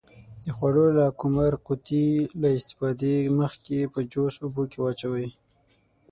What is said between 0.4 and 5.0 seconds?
د خوړو لاکمُر قوطي له استفادې مخکې په جوش اوبو کې